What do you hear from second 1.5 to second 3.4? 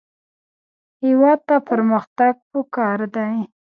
پرمختګ پکار دی